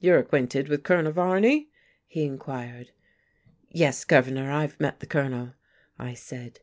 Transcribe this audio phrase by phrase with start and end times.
[0.00, 1.70] "You're acquainted with Colonel Varney?"
[2.06, 2.90] he inquired.
[3.70, 5.54] "Yes, Governor, I've met the Colonel,"
[5.98, 6.60] I said.